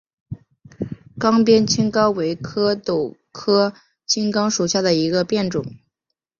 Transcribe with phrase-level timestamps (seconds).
[1.19, 3.71] 睦边青冈为壳斗科
[4.07, 5.63] 青冈属下的一个变种。